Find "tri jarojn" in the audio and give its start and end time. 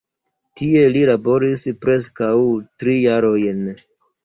2.83-3.65